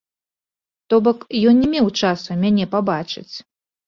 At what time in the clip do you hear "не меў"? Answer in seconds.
1.63-1.87